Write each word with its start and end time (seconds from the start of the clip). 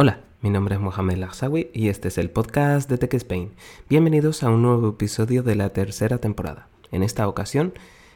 Hola, 0.00 0.20
mi 0.42 0.50
nombre 0.50 0.76
es 0.76 0.80
Mohamed 0.80 1.16
Larsawi 1.16 1.70
y 1.74 1.88
este 1.88 2.06
es 2.06 2.18
el 2.18 2.30
podcast 2.30 2.88
de 2.88 2.98
Tech 2.98 3.14
Spain. 3.14 3.50
Bienvenidos 3.88 4.44
a 4.44 4.48
un 4.48 4.62
nuevo 4.62 4.90
episodio 4.90 5.42
de 5.42 5.56
la 5.56 5.70
tercera 5.70 6.18
temporada. 6.18 6.68
En 6.92 7.02
esta 7.02 7.26
ocasión, 7.26 7.74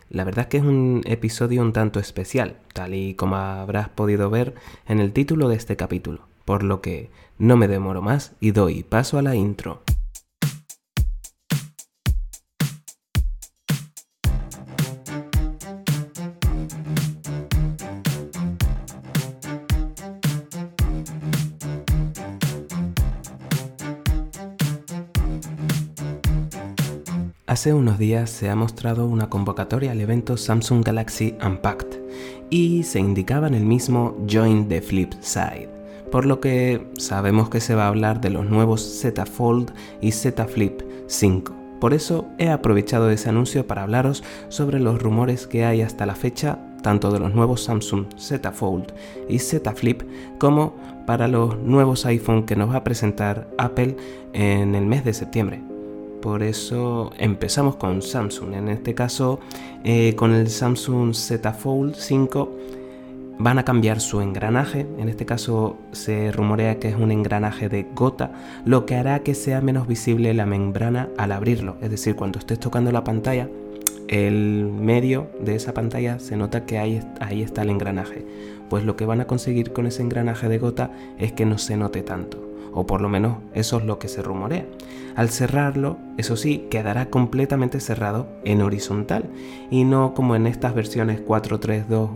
la 0.09 0.23
verdad 0.23 0.43
es 0.43 0.47
que 0.47 0.57
es 0.59 0.63
un 0.63 1.01
episodio 1.07 1.61
un 1.61 1.73
tanto 1.73 1.99
especial, 1.99 2.59
tal 2.73 2.95
y 2.95 3.15
como 3.15 3.35
habrás 3.35 3.89
podido 3.89 4.31
ver 4.31 4.55
en 4.87 5.01
el 5.01 5.13
título 5.13 5.49
de 5.49 5.57
este 5.57 5.75
capítulo, 5.75 6.29
por 6.45 6.63
lo 6.63 6.81
que 6.81 7.11
no 7.37 7.57
me 7.57 7.66
demoro 7.66 8.01
más 8.01 8.37
y 8.39 8.53
doy 8.53 8.85
paso 8.85 9.19
a 9.19 9.23
la 9.23 9.35
intro. 9.35 9.83
Hace 27.52 27.74
unos 27.74 27.98
días 27.98 28.30
se 28.30 28.48
ha 28.48 28.56
mostrado 28.56 29.06
una 29.06 29.29
convocatoria 29.29 29.92
al 29.92 30.01
evento 30.01 30.38
Samsung 30.38 30.83
Galaxy 30.83 31.37
Unpacked 31.45 32.01
y 32.48 32.83
se 32.83 32.98
indicaba 32.98 33.47
en 33.47 33.52
el 33.52 33.66
mismo 33.66 34.16
Join 34.27 34.69
the 34.69 34.80
Flip 34.80 35.12
Side, 35.20 35.69
por 36.11 36.25
lo 36.25 36.41
que 36.41 36.87
sabemos 36.97 37.51
que 37.51 37.61
se 37.61 37.75
va 37.75 37.84
a 37.84 37.88
hablar 37.88 38.23
de 38.23 38.30
los 38.30 38.47
nuevos 38.47 38.80
Z 38.80 39.27
Fold 39.27 39.70
y 40.01 40.12
Z 40.12 40.47
Flip 40.47 40.80
5. 41.09 41.55
Por 41.78 41.92
eso 41.92 42.27
he 42.38 42.48
aprovechado 42.48 43.11
ese 43.11 43.28
anuncio 43.28 43.66
para 43.66 43.83
hablaros 43.83 44.25
sobre 44.48 44.80
los 44.80 45.03
rumores 45.03 45.47
que 45.47 45.66
hay 45.66 45.83
hasta 45.83 46.06
la 46.06 46.14
fecha, 46.14 46.59
tanto 46.83 47.11
de 47.11 47.19
los 47.19 47.34
nuevos 47.34 47.64
Samsung 47.64 48.06
Z 48.16 48.50
Fold 48.53 48.95
y 49.28 49.41
Z 49.41 49.70
Flip, 49.75 50.05
como 50.39 50.75
para 51.06 51.28
los 51.28 51.59
nuevos 51.59 52.06
iPhone 52.06 52.47
que 52.47 52.56
nos 52.56 52.70
va 52.70 52.77
a 52.77 52.84
presentar 52.84 53.47
Apple 53.59 53.95
en 54.33 54.75
el 54.75 54.87
mes 54.87 55.05
de 55.05 55.12
septiembre. 55.12 55.72
Por 56.23 56.45
eso 56.45 57.11
empezamos 57.19 57.75
con 57.75 58.01
Samsung. 58.01 58.55
En 58.55 58.69
este 58.69 58.95
caso, 58.95 59.41
eh, 59.83 60.15
con 60.15 60.33
el 60.33 60.48
Samsung 60.48 61.14
Z 61.14 61.53
Fold 61.53 61.97
5 61.97 62.59
van 63.41 63.59
a 63.59 63.64
cambiar 63.64 64.01
su 64.01 64.20
engranaje. 64.20 64.87
En 64.98 65.09
este 65.09 65.27
caso 65.27 65.79
se 65.91 66.31
rumorea 66.31 66.79
que 66.79 66.91
es 66.91 66.95
un 66.95 67.11
engranaje 67.11 67.69
de 67.69 67.89
gota, 67.92 68.31
lo 68.64 68.87
que 68.87 68.95
hará 68.95 69.25
que 69.25 69.34
sea 69.34 69.61
menos 69.61 69.89
visible 69.89 70.33
la 70.33 70.47
membrana 70.47 71.09
al 71.19 71.33
abrirlo. 71.33 71.77
Es 71.83 71.91
decir, 71.91 72.14
cuando 72.14 72.39
estés 72.39 72.61
tocando 72.61 72.92
la 72.92 73.03
pantalla, 73.03 73.48
el 74.07 74.67
medio 74.67 75.29
de 75.41 75.57
esa 75.57 75.75
pantalla 75.75 76.20
se 76.20 76.36
nota 76.36 76.67
que 76.67 76.79
ahí, 76.79 77.03
ahí 77.19 77.42
está 77.42 77.62
el 77.62 77.70
engranaje. 77.70 78.25
Pues 78.70 78.84
lo 78.84 78.95
que 78.95 79.07
van 79.07 79.20
a 79.20 79.27
conseguir 79.27 79.73
con 79.73 79.89
ese 79.89 80.03
engranaje 80.03 80.48
de 80.48 80.59
gota 80.59 80.92
es 81.19 81.33
que 81.33 81.47
no 81.47 81.59
se 81.59 81.77
note 81.77 82.03
tanto 82.03 82.52
o 82.73 82.87
por 82.87 83.01
lo 83.01 83.09
menos 83.09 83.39
eso 83.55 83.78
es 83.78 83.84
lo 83.84 83.98
que 83.98 84.09
se 84.09 84.23
rumorea. 84.23 84.67
Al 85.15 85.28
cerrarlo, 85.28 85.98
eso 86.17 86.37
sí, 86.37 86.67
quedará 86.70 87.06
completamente 87.06 87.81
cerrado 87.81 88.27
en 88.45 88.62
horizontal 88.62 89.25
y 89.70 89.84
no 89.84 90.14
como 90.14 90.37
en 90.37 90.47
estas 90.47 90.75
versiones 90.75 91.20
4, 91.20 91.61
3, 91.61 91.89
2 91.89 92.11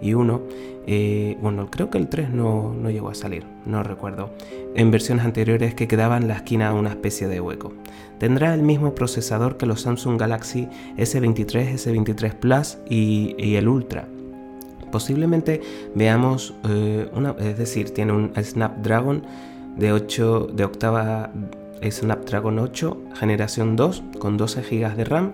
y 0.00 0.14
1. 0.14 0.40
Eh, 0.86 1.36
bueno, 1.42 1.70
creo 1.70 1.90
que 1.90 1.98
el 1.98 2.08
3 2.08 2.30
no, 2.30 2.72
no 2.72 2.90
llegó 2.90 3.10
a 3.10 3.14
salir, 3.14 3.44
no 3.66 3.82
recuerdo. 3.82 4.30
En 4.74 4.90
versiones 4.90 5.26
anteriores 5.26 5.74
que 5.74 5.88
quedaba 5.88 6.18
la 6.20 6.36
esquina 6.36 6.72
una 6.72 6.90
especie 6.90 7.28
de 7.28 7.40
hueco. 7.40 7.74
Tendrá 8.18 8.54
el 8.54 8.62
mismo 8.62 8.94
procesador 8.94 9.58
que 9.58 9.66
los 9.66 9.82
Samsung 9.82 10.18
Galaxy 10.18 10.68
S23, 10.96 11.74
S23 11.74 12.34
Plus 12.34 12.78
y, 12.88 13.34
el 13.56 13.68
Ultra 13.68 14.08
posiblemente 14.90 15.60
veamos 15.94 16.54
eh, 16.66 17.10
una, 17.12 17.32
es 17.38 17.58
decir, 17.58 17.90
tiene 17.90 18.12
un 18.12 18.32
Snapdragon 18.42 19.22
de 19.78 19.92
8 19.92 20.48
de 20.52 20.64
octava 20.64 21.30
Snapdragon 21.82 22.58
8 22.58 22.96
generación 23.14 23.76
2 23.76 24.02
con 24.18 24.36
12 24.36 24.62
GB 24.62 24.96
de 24.96 25.04
RAM 25.04 25.32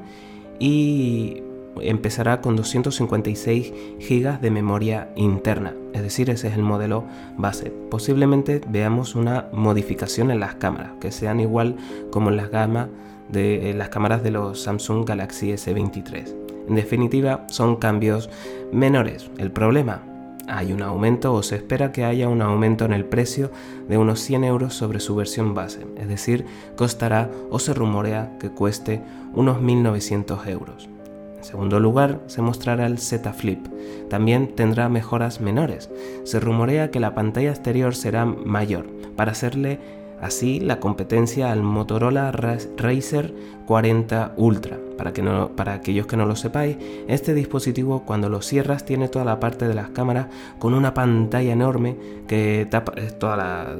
y 0.58 1.42
empezará 1.80 2.40
con 2.40 2.56
256 2.56 3.72
GB 3.98 4.40
de 4.40 4.50
memoria 4.50 5.10
interna, 5.16 5.74
es 5.92 6.02
decir, 6.02 6.30
ese 6.30 6.48
es 6.48 6.54
el 6.54 6.62
modelo 6.62 7.04
base. 7.36 7.72
Posiblemente 7.90 8.60
veamos 8.68 9.14
una 9.14 9.48
modificación 9.52 10.30
en 10.30 10.40
las 10.40 10.54
cámaras, 10.54 10.92
que 11.00 11.10
sean 11.10 11.40
igual 11.40 11.76
como 12.10 12.30
en 12.30 12.36
las 12.36 12.50
gamas 12.50 12.88
de 13.28 13.74
las 13.74 13.88
cámaras 13.88 14.22
de 14.22 14.30
los 14.30 14.62
Samsung 14.62 15.04
Galaxy 15.04 15.52
S23. 15.52 16.34
En 16.68 16.76
definitiva, 16.76 17.46
son 17.48 17.76
cambios 17.76 18.30
menores. 18.72 19.30
El 19.38 19.50
problema, 19.50 20.02
hay 20.48 20.72
un 20.72 20.82
aumento 20.82 21.32
o 21.32 21.42
se 21.42 21.56
espera 21.56 21.92
que 21.92 22.04
haya 22.04 22.28
un 22.28 22.42
aumento 22.42 22.84
en 22.84 22.92
el 22.92 23.04
precio 23.04 23.50
de 23.88 23.98
unos 23.98 24.20
100 24.20 24.44
euros 24.44 24.74
sobre 24.74 25.00
su 25.00 25.14
versión 25.14 25.54
base, 25.54 25.86
es 25.96 26.08
decir, 26.08 26.44
costará 26.76 27.30
o 27.50 27.58
se 27.58 27.74
rumorea 27.74 28.36
que 28.38 28.50
cueste 28.50 29.02
unos 29.34 29.58
1.900 29.58 30.46
euros. 30.48 30.88
En 31.36 31.44
segundo 31.44 31.78
lugar, 31.78 32.20
se 32.26 32.40
mostrará 32.40 32.86
el 32.86 32.98
Z 32.98 33.32
Flip. 33.34 33.66
También 34.08 34.54
tendrá 34.54 34.88
mejoras 34.88 35.42
menores. 35.42 35.90
Se 36.24 36.40
rumorea 36.40 36.90
que 36.90 37.00
la 37.00 37.14
pantalla 37.14 37.50
exterior 37.50 37.94
será 37.94 38.24
mayor 38.24 38.86
para 39.14 39.32
hacerle 39.32 39.78
así 40.22 40.58
la 40.58 40.80
competencia 40.80 41.52
al 41.52 41.62
Motorola 41.62 42.32
Racer 42.32 43.34
40 43.66 44.34
Ultra. 44.38 44.83
Para, 44.96 45.12
que 45.12 45.22
no, 45.22 45.48
para 45.56 45.74
aquellos 45.74 46.06
que 46.06 46.16
no 46.16 46.24
lo 46.24 46.36
sepáis, 46.36 46.76
este 47.08 47.34
dispositivo 47.34 48.04
cuando 48.04 48.28
lo 48.28 48.42
cierras 48.42 48.84
tiene 48.84 49.08
toda 49.08 49.24
la 49.24 49.40
parte 49.40 49.66
de 49.66 49.74
las 49.74 49.90
cámaras 49.90 50.28
con 50.58 50.72
una 50.72 50.94
pantalla 50.94 51.52
enorme 51.52 51.96
que 52.28 52.66
tapa 52.70 52.92
eh, 52.96 53.10
toda 53.10 53.36
la, 53.36 53.76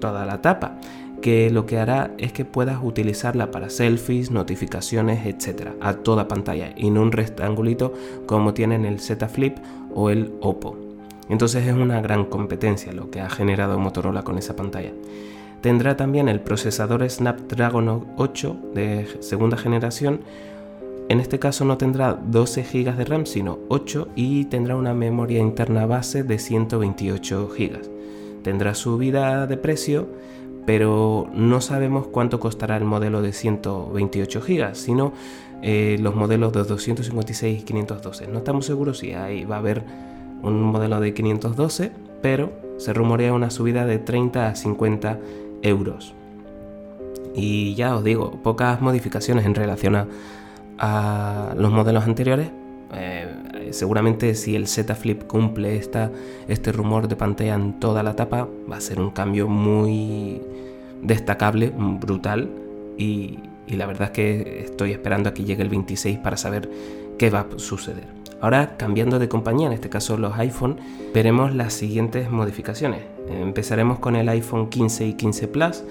toda 0.00 0.26
la 0.26 0.42
tapa 0.42 0.78
que 1.20 1.50
lo 1.50 1.66
que 1.66 1.78
hará 1.78 2.12
es 2.18 2.32
que 2.32 2.44
puedas 2.44 2.78
utilizarla 2.82 3.50
para 3.50 3.70
selfies, 3.70 4.30
notificaciones, 4.30 5.26
etcétera, 5.26 5.74
a 5.80 5.94
toda 5.94 6.28
pantalla 6.28 6.72
y 6.76 6.90
no 6.90 7.02
un 7.02 7.12
rectangulito 7.12 7.92
como 8.26 8.54
tienen 8.54 8.84
el 8.84 9.00
Z 9.00 9.28
Flip 9.28 9.58
o 9.94 10.10
el 10.10 10.32
Oppo. 10.40 10.76
Entonces 11.28 11.66
es 11.66 11.74
una 11.74 12.00
gran 12.00 12.24
competencia 12.24 12.92
lo 12.92 13.10
que 13.10 13.20
ha 13.20 13.28
generado 13.28 13.78
Motorola 13.78 14.22
con 14.22 14.38
esa 14.38 14.56
pantalla. 14.56 14.92
Tendrá 15.60 15.96
también 15.96 16.28
el 16.28 16.40
procesador 16.40 17.08
Snapdragon 17.08 18.06
8 18.16 18.56
de 18.74 19.06
segunda 19.20 19.56
generación. 19.56 20.20
En 21.08 21.20
este 21.20 21.38
caso 21.38 21.64
no 21.64 21.78
tendrá 21.78 22.14
12 22.14 22.62
GB 22.62 22.96
de 22.96 23.04
RAM, 23.04 23.26
sino 23.26 23.58
8 23.68 24.08
y 24.14 24.44
tendrá 24.44 24.76
una 24.76 24.94
memoria 24.94 25.40
interna 25.40 25.86
base 25.86 26.22
de 26.22 26.38
128 26.38 27.48
GB. 27.48 28.42
Tendrá 28.42 28.74
subida 28.74 29.46
de 29.46 29.56
precio, 29.56 30.06
pero 30.64 31.28
no 31.34 31.60
sabemos 31.60 32.06
cuánto 32.06 32.38
costará 32.38 32.76
el 32.76 32.84
modelo 32.84 33.20
de 33.20 33.32
128 33.32 34.40
GB, 34.40 34.74
sino 34.74 35.12
eh, 35.62 35.96
los 36.00 36.14
modelos 36.14 36.52
de 36.52 36.62
256 36.62 37.60
y 37.60 37.62
512. 37.64 38.28
No 38.28 38.38
estamos 38.38 38.66
seguros 38.66 38.98
si 38.98 39.12
ahí 39.12 39.44
va 39.44 39.56
a 39.56 39.58
haber 39.58 39.82
un 40.42 40.62
modelo 40.62 41.00
de 41.00 41.14
512, 41.14 41.90
pero 42.22 42.52
se 42.76 42.92
rumorea 42.92 43.32
una 43.32 43.50
subida 43.50 43.86
de 43.86 43.98
30 43.98 44.48
a 44.48 44.54
50 44.54 45.18
euros. 45.62 46.14
Y 47.34 47.74
ya 47.74 47.96
os 47.96 48.04
digo, 48.04 48.42
pocas 48.42 48.80
modificaciones 48.80 49.46
en 49.46 49.54
relación 49.54 49.96
a, 49.96 51.54
los 51.56 51.72
modelos 51.72 52.04
anteriores. 52.04 52.50
Eh, 52.94 53.68
seguramente 53.72 54.34
si 54.34 54.56
el 54.56 54.66
Z 54.66 54.94
Flip 54.94 55.24
cumple 55.24 55.76
esta, 55.76 56.10
este 56.48 56.72
rumor 56.72 57.08
de 57.08 57.16
pantalla 57.16 57.54
en 57.54 57.80
toda 57.80 58.02
la 58.02 58.16
tapa, 58.16 58.48
va 58.70 58.76
a 58.76 58.80
ser 58.80 59.00
un 59.00 59.10
cambio 59.10 59.48
muy 59.48 60.40
destacable, 61.02 61.72
brutal. 61.76 62.48
Y, 62.96 63.38
y 63.66 63.76
la 63.76 63.86
verdad 63.86 64.04
es 64.04 64.10
que 64.10 64.60
estoy 64.64 64.92
esperando 64.92 65.28
a 65.28 65.34
que 65.34 65.44
llegue 65.44 65.62
el 65.62 65.68
26 65.68 66.18
para 66.18 66.36
saber 66.36 66.70
qué 67.18 67.30
va 67.30 67.40
a 67.40 67.58
suceder. 67.58 68.06
Ahora, 68.40 68.76
cambiando 68.76 69.18
de 69.18 69.28
compañía, 69.28 69.66
en 69.66 69.72
este 69.72 69.88
caso 69.88 70.16
los 70.16 70.36
iPhone, 70.38 70.78
veremos 71.12 71.54
las 71.54 71.72
siguientes 71.72 72.30
modificaciones. 72.30 73.17
Empezaremos 73.30 73.98
con 73.98 74.16
el 74.16 74.28
iPhone 74.28 74.68
15 74.68 75.06
y 75.06 75.12
15 75.14 75.48
Plus, 75.48 75.84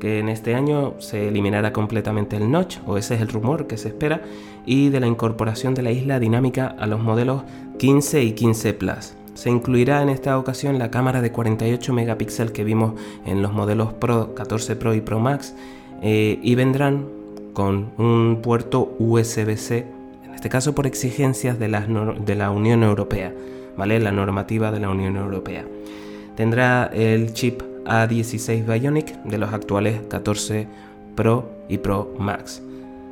que 0.00 0.18
en 0.18 0.28
este 0.28 0.54
año 0.54 0.94
se 0.98 1.28
eliminará 1.28 1.72
completamente 1.72 2.36
el 2.36 2.50
notch, 2.50 2.78
o 2.86 2.96
ese 2.96 3.14
es 3.14 3.20
el 3.20 3.28
rumor 3.28 3.66
que 3.66 3.76
se 3.76 3.88
espera, 3.88 4.22
y 4.66 4.88
de 4.88 5.00
la 5.00 5.06
incorporación 5.06 5.74
de 5.74 5.82
la 5.82 5.92
isla 5.92 6.20
dinámica 6.20 6.66
a 6.66 6.86
los 6.86 7.00
modelos 7.00 7.42
15 7.78 8.22
y 8.22 8.32
15 8.32 8.74
Plus. 8.74 9.14
Se 9.34 9.50
incluirá 9.50 10.02
en 10.02 10.10
esta 10.10 10.38
ocasión 10.38 10.78
la 10.78 10.90
cámara 10.90 11.20
de 11.20 11.32
48 11.32 11.92
megapíxeles 11.92 12.52
que 12.52 12.64
vimos 12.64 12.94
en 13.26 13.42
los 13.42 13.52
modelos 13.52 13.92
Pro 13.94 14.34
14 14.34 14.76
Pro 14.76 14.94
y 14.94 15.00
Pro 15.00 15.18
Max 15.18 15.54
eh, 16.02 16.38
y 16.40 16.54
vendrán 16.54 17.06
con 17.52 17.90
un 17.98 18.40
puerto 18.42 18.94
USB-C 18.98 19.86
este 20.44 20.50
caso 20.50 20.74
por 20.74 20.86
exigencias 20.86 21.58
de 21.58 21.68
de 21.68 22.34
la 22.34 22.50
Unión 22.50 22.82
Europea, 22.82 23.32
¿vale? 23.78 23.98
La 23.98 24.12
normativa 24.12 24.70
de 24.70 24.78
la 24.78 24.90
Unión 24.90 25.16
Europea. 25.16 25.64
Tendrá 26.36 26.90
el 26.92 27.32
chip 27.32 27.62
A16 27.84 28.64
Bionic 28.66 29.22
de 29.24 29.38
los 29.38 29.52
actuales 29.52 30.00
14 30.08 30.66
Pro 31.14 31.50
y 31.68 31.78
Pro 31.78 32.12
Max. 32.18 32.62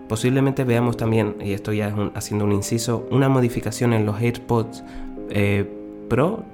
Posiblemente 0.08 0.64
veamos 0.64 0.96
también, 0.96 1.36
y 1.42 1.52
estoy 1.52 1.80
haciendo 1.80 2.44
un 2.44 2.52
inciso, 2.52 3.06
una 3.10 3.28
modificación 3.28 3.92
en 3.92 4.04
los 4.04 4.20
AirPods 4.20 4.84
eh, 5.30 5.64
Pro, 6.08 6.44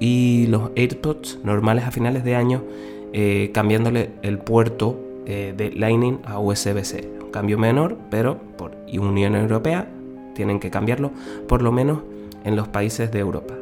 y 0.00 0.46
los 0.48 0.70
AirPods 0.74 1.38
normales 1.44 1.84
a 1.84 1.92
finales 1.92 2.24
de 2.24 2.34
año 2.34 2.64
eh, 3.12 3.50
cambiándole 3.54 4.10
el 4.22 4.38
puerto 4.38 4.98
eh, 5.26 5.54
de 5.56 5.70
Lightning 5.70 6.18
a 6.24 6.40
USB-C. 6.40 7.08
Un 7.22 7.30
cambio 7.30 7.56
menor, 7.58 7.96
pero 8.10 8.38
por 8.56 8.72
Unión 8.92 9.36
Europea 9.36 9.88
tienen 10.34 10.58
que 10.58 10.70
cambiarlo 10.70 11.12
por 11.46 11.62
lo 11.62 11.70
menos 11.70 12.00
en 12.44 12.56
los 12.56 12.66
países 12.66 13.12
de 13.12 13.20
Europa. 13.20 13.54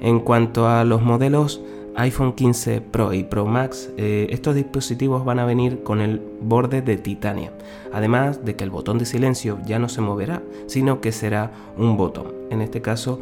En 0.00 0.18
cuanto 0.20 0.66
a 0.66 0.84
los 0.84 1.02
modelos 1.02 1.62
iPhone 1.96 2.32
15 2.32 2.80
Pro 2.80 3.12
y 3.12 3.24
Pro 3.24 3.46
Max, 3.46 3.90
eh, 3.96 4.28
estos 4.30 4.54
dispositivos 4.54 5.24
van 5.24 5.38
a 5.38 5.44
venir 5.44 5.82
con 5.82 6.00
el 6.00 6.20
borde 6.40 6.82
de 6.82 6.96
titania, 6.96 7.52
además 7.92 8.44
de 8.44 8.56
que 8.56 8.64
el 8.64 8.70
botón 8.70 8.98
de 8.98 9.06
silencio 9.06 9.58
ya 9.66 9.78
no 9.78 9.88
se 9.88 10.00
moverá, 10.00 10.42
sino 10.66 11.00
que 11.00 11.12
será 11.12 11.50
un 11.76 11.96
botón. 11.96 12.28
En 12.50 12.62
este 12.62 12.80
caso, 12.80 13.20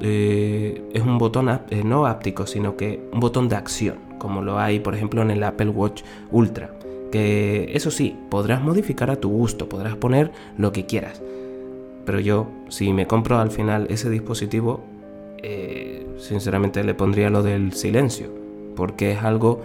eh, 0.00 0.82
es 0.92 1.02
un 1.02 1.18
botón 1.18 1.48
eh, 1.48 1.82
no 1.84 2.06
áptico, 2.06 2.46
sino 2.46 2.76
que 2.76 3.02
un 3.12 3.20
botón 3.20 3.48
de 3.48 3.56
acción, 3.56 3.96
como 4.18 4.42
lo 4.42 4.58
hay 4.58 4.80
por 4.80 4.94
ejemplo 4.94 5.22
en 5.22 5.30
el 5.30 5.42
Apple 5.42 5.70
Watch 5.70 6.02
Ultra. 6.30 6.74
Que 7.10 7.72
eso 7.74 7.90
sí, 7.90 8.16
podrás 8.30 8.62
modificar 8.62 9.10
a 9.10 9.16
tu 9.16 9.30
gusto, 9.30 9.68
podrás 9.68 9.96
poner 9.96 10.30
lo 10.56 10.72
que 10.72 10.86
quieras. 10.86 11.20
Pero 12.04 12.20
yo, 12.20 12.46
si 12.68 12.92
me 12.92 13.06
compro 13.06 13.38
al 13.38 13.50
final 13.50 13.88
ese 13.90 14.08
dispositivo, 14.10 14.84
sinceramente 16.20 16.84
le 16.84 16.94
pondría 16.94 17.30
lo 17.30 17.42
del 17.42 17.72
silencio, 17.72 18.28
porque 18.76 19.12
es 19.12 19.22
algo 19.22 19.60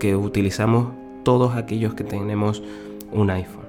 que 0.00 0.16
utilizamos 0.16 0.88
todos 1.22 1.54
aquellos 1.54 1.94
que 1.94 2.04
tenemos 2.04 2.62
un 3.12 3.30
iPhone 3.30 3.68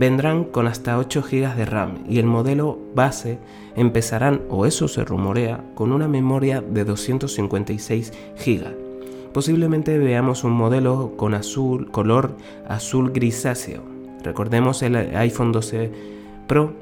vendrán 0.00 0.44
con 0.44 0.66
hasta 0.66 0.98
8 0.98 1.22
GB 1.22 1.56
de 1.56 1.64
RAM 1.66 1.98
y 2.08 2.18
el 2.18 2.26
modelo 2.26 2.78
base 2.94 3.38
empezarán, 3.76 4.40
o 4.48 4.66
eso 4.66 4.88
se 4.88 5.04
rumorea, 5.04 5.62
con 5.74 5.92
una 5.92 6.08
memoria 6.08 6.62
de 6.62 6.84
256 6.84 8.12
GB. 8.44 9.32
Posiblemente 9.34 9.98
veamos 9.98 10.42
un 10.42 10.52
modelo 10.52 11.12
con 11.18 11.34
azul, 11.34 11.90
color 11.90 12.34
azul 12.66 13.12
grisáceo. 13.12 13.82
Recordemos 14.24 14.82
el 14.82 14.96
iPhone 14.96 15.52
12 15.52 15.92
Pro 16.46 16.72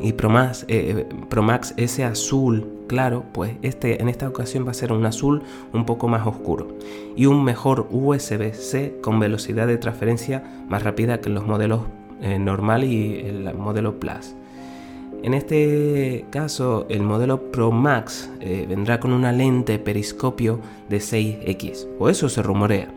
y 0.00 0.12
Pro 0.12 0.30
Max, 0.30 0.64
eh, 0.68 1.06
Pro 1.28 1.42
Max 1.42 1.74
ese 1.76 2.04
azul 2.04 2.66
claro, 2.86 3.24
pues 3.32 3.52
este 3.62 4.00
en 4.02 4.08
esta 4.08 4.28
ocasión 4.28 4.66
va 4.66 4.72
a 4.72 4.74
ser 4.74 4.92
un 4.92 5.06
azul 5.06 5.42
un 5.72 5.86
poco 5.86 6.08
más 6.08 6.26
oscuro 6.26 6.68
y 7.16 7.26
un 7.26 7.44
mejor 7.44 7.86
USB-C 7.90 8.98
con 9.02 9.20
velocidad 9.20 9.66
de 9.66 9.78
transferencia 9.78 10.42
más 10.68 10.82
rápida 10.82 11.20
que 11.20 11.30
los 11.30 11.46
modelos 11.46 11.82
eh, 12.20 12.38
normal 12.38 12.84
y 12.84 13.20
el 13.20 13.54
modelo 13.54 13.98
Plus. 13.98 14.34
En 15.22 15.34
este 15.34 16.24
caso, 16.30 16.86
el 16.88 17.02
modelo 17.02 17.50
Pro 17.50 17.70
Max 17.70 18.30
eh, 18.40 18.64
vendrá 18.66 19.00
con 19.00 19.12
una 19.12 19.32
lente 19.32 19.78
periscopio 19.78 20.60
de 20.88 20.96
6X, 20.96 21.88
o 21.98 22.08
eso 22.08 22.28
se 22.30 22.42
rumorea. 22.42 22.88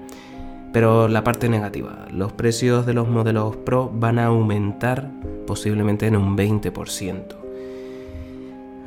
Pero 0.74 1.08
la 1.08 1.24
parte 1.24 1.50
negativa, 1.50 2.08
los 2.12 2.34
precios 2.34 2.88
de 2.88 2.94
los 2.94 3.08
modelos 3.08 3.56
Pro 3.58 3.92
van 3.94 4.18
a 4.18 4.26
aumentar 4.26 5.12
posiblemente 5.46 6.08
en 6.08 6.18
un 6.18 6.36
20%. 6.36 7.22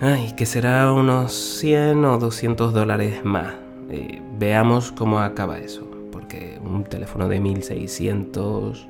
Ay, 0.00 0.34
que 0.36 0.44
será 0.44 0.92
unos 0.92 1.32
100 1.32 2.04
o 2.04 2.18
200 2.18 2.74
dólares 2.74 3.24
más. 3.24 3.54
Eh, 3.88 4.20
veamos 4.36 4.90
cómo 4.90 5.20
acaba 5.20 5.58
eso, 5.58 5.88
porque 6.10 6.58
un 6.62 6.82
teléfono 6.84 7.28
de 7.28 7.38
1600 7.38 8.88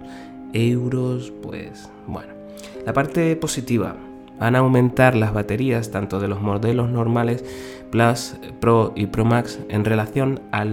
euros, 0.54 1.32
pues 1.42 1.90
bueno. 2.06 2.32
La 2.86 2.94
parte 2.94 3.36
positiva, 3.36 3.94
van 4.40 4.56
a 4.56 4.60
aumentar 4.60 5.14
las 5.16 5.32
baterías 5.32 5.90
tanto 5.90 6.18
de 6.18 6.28
los 6.28 6.40
modelos 6.40 6.90
normales 6.90 7.44
Plus, 7.90 8.36
Pro 8.60 8.92
y 8.96 9.06
Pro 9.06 9.24
Max 9.24 9.60
en 9.68 9.84
relación 9.84 10.40
a 10.50 10.64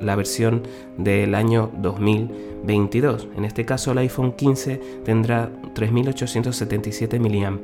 la 0.00 0.16
versión 0.16 0.62
del 0.98 1.34
año 1.34 1.70
2022. 1.78 3.28
En 3.36 3.44
este 3.44 3.64
caso 3.64 3.92
el 3.92 3.98
iPhone 3.98 4.32
15 4.32 4.80
tendrá 5.04 5.50
3877 5.74 7.18
mAh. 7.18 7.58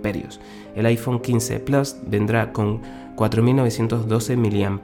El 0.74 0.86
iPhone 0.86 1.20
15 1.20 1.60
Plus 1.60 1.96
vendrá 2.06 2.52
con 2.52 2.80
4.912 3.16 4.36
mAh. 4.36 4.80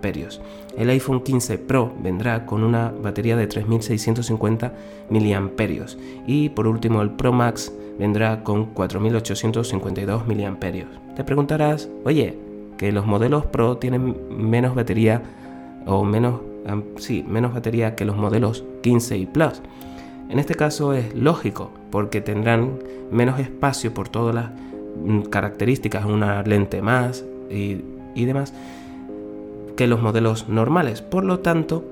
El 0.76 0.90
iPhone 0.90 1.22
15 1.22 1.58
Pro 1.58 1.92
vendrá 2.02 2.46
con 2.46 2.62
una 2.64 2.90
batería 2.90 3.36
de 3.36 3.48
3.650 3.48 4.72
mAh. 5.10 5.86
Y 6.26 6.48
por 6.50 6.66
último 6.66 7.02
el 7.02 7.10
Pro 7.10 7.32
Max 7.32 7.72
vendrá 7.98 8.42
con 8.42 8.74
4.852 8.74 10.24
mAh. 10.26 11.14
Te 11.14 11.24
preguntarás, 11.24 11.88
oye, 12.04 12.38
que 12.78 12.90
los 12.90 13.06
modelos 13.06 13.46
Pro 13.46 13.76
tienen 13.76 14.16
menos 14.30 14.74
batería 14.74 15.22
o 15.86 16.04
menos, 16.04 16.40
sí, 16.96 17.24
menos 17.26 17.54
batería 17.54 17.94
que 17.94 18.04
los 18.04 18.16
modelos 18.16 18.64
15 18.82 19.18
y 19.18 19.26
Plus. 19.26 19.60
En 20.28 20.38
este 20.38 20.54
caso 20.54 20.92
es 20.94 21.14
lógico, 21.14 21.70
porque 21.90 22.20
tendrán 22.20 22.78
menos 23.10 23.38
espacio 23.40 23.92
por 23.92 24.08
todas 24.08 24.34
las 24.34 24.50
mm, 25.04 25.22
características, 25.22 26.04
una 26.04 26.42
lente 26.42 26.80
más 26.82 27.24
y 27.50 28.24
demás 28.24 28.54
que 29.76 29.86
los 29.86 30.00
modelos 30.00 30.48
normales. 30.48 31.02
Por 31.02 31.24
lo 31.24 31.40
tanto, 31.40 31.84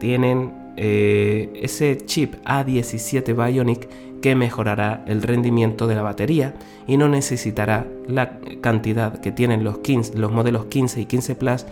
tienen 0.00 0.52
eh, 0.76 1.50
ese 1.62 1.98
chip 2.04 2.34
A17 2.44 3.34
Bionic 3.34 3.88
que 4.20 4.34
mejorará 4.34 5.04
el 5.06 5.22
rendimiento 5.22 5.86
de 5.86 5.94
la 5.94 6.02
batería 6.02 6.54
y 6.86 6.96
no 6.96 7.08
necesitará 7.08 7.86
la 8.06 8.38
cantidad 8.60 9.20
que 9.20 9.30
tienen 9.30 9.62
los, 9.62 9.78
15, 9.78 10.18
los 10.18 10.32
modelos 10.32 10.66
15 10.66 11.00
y 11.00 11.06
15 11.06 11.34
Plus, 11.36 11.66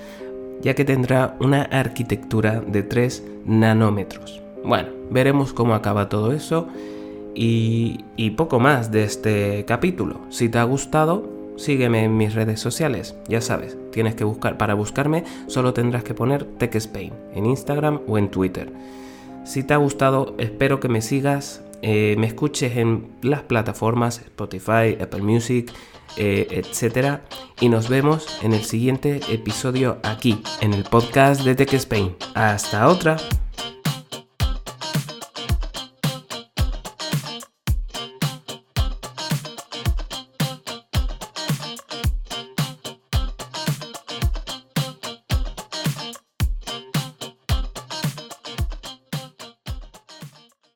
ya 0.62 0.74
que 0.74 0.84
tendrá 0.84 1.36
una 1.40 1.62
arquitectura 1.62 2.60
de 2.60 2.82
3 2.82 3.24
nanómetros. 3.46 4.42
Bueno, 4.64 4.88
veremos 5.10 5.52
cómo 5.52 5.74
acaba 5.74 6.08
todo 6.08 6.32
eso 6.32 6.68
y, 7.34 8.04
y 8.16 8.30
poco 8.30 8.58
más 8.58 8.90
de 8.90 9.04
este 9.04 9.64
capítulo. 9.66 10.20
Si 10.30 10.48
te 10.48 10.58
ha 10.58 10.64
gustado, 10.64 11.36
sígueme 11.56 12.04
en 12.04 12.16
mis 12.16 12.34
redes 12.34 12.60
sociales. 12.60 13.16
Ya 13.28 13.40
sabes, 13.40 13.76
tienes 13.92 14.14
que 14.14 14.24
buscar, 14.24 14.58
para 14.58 14.74
buscarme 14.74 15.24
solo 15.46 15.72
tendrás 15.72 16.04
que 16.04 16.14
poner 16.14 16.44
TechSpain 16.44 17.12
en 17.34 17.46
Instagram 17.46 18.00
o 18.06 18.18
en 18.18 18.30
Twitter. 18.30 18.72
Si 19.44 19.62
te 19.62 19.74
ha 19.74 19.78
gustado, 19.78 20.34
espero 20.38 20.80
que 20.80 20.88
me 20.88 21.00
sigas, 21.00 21.62
eh, 21.82 22.16
me 22.18 22.26
escuches 22.26 22.76
en 22.76 23.08
las 23.22 23.42
plataformas 23.42 24.18
Spotify, 24.18 24.96
Apple 25.00 25.22
Music, 25.22 25.72
eh, 26.16 26.46
etc. 26.50 27.20
Y 27.60 27.68
nos 27.68 27.88
vemos 27.88 28.26
en 28.42 28.52
el 28.52 28.64
siguiente 28.64 29.20
episodio 29.28 29.98
aquí, 30.02 30.42
en 30.60 30.72
el 30.72 30.84
podcast 30.84 31.42
de 31.42 31.54
TechSpain. 31.54 32.16
Hasta 32.34 32.88
otra. 32.88 33.16